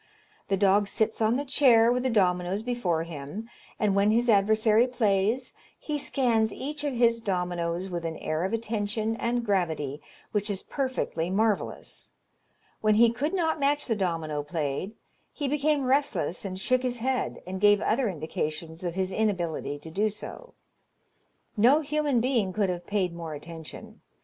The 0.47 0.57
dog 0.57 0.87
sits 0.87 1.21
on 1.21 1.35
the 1.35 1.45
chair 1.45 1.91
with 1.91 2.01
the 2.01 2.09
dominoes 2.09 2.63
before 2.63 3.03
him, 3.03 3.47
and 3.79 3.93
when 3.95 4.09
his 4.09 4.31
adversary 4.31 4.87
plays, 4.87 5.53
he 5.77 5.99
scans 5.99 6.51
each 6.51 6.83
of 6.83 6.95
his 6.95 7.21
dominoes 7.21 7.87
with 7.87 8.03
an 8.03 8.17
air 8.17 8.43
of 8.43 8.51
attention 8.51 9.15
and 9.17 9.45
gravity 9.45 10.01
which 10.31 10.49
is 10.49 10.63
perfectly 10.63 11.29
marvellous. 11.29 12.09
When 12.81 12.95
he 12.95 13.11
could 13.11 13.35
not 13.35 13.59
match 13.59 13.85
the 13.85 13.95
domino 13.95 14.41
played, 14.41 14.93
he 15.31 15.47
became 15.47 15.83
restless 15.85 16.45
and 16.45 16.59
shook 16.59 16.81
his 16.81 16.97
head, 16.97 17.43
and 17.45 17.61
gave 17.61 17.79
other 17.79 18.09
indications 18.09 18.83
of 18.83 18.95
his 18.95 19.11
inability 19.11 19.77
to 19.77 19.91
do 19.91 20.09
so. 20.09 20.55
No 21.55 21.81
human 21.81 22.19
being 22.19 22.53
could 22.53 22.69
have 22.71 22.87
paid 22.87 23.13
more 23.13 23.35
attention. 23.35 24.01